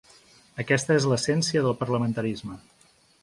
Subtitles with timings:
[0.63, 2.57] Aquesta és l’essència del parlamentarisme.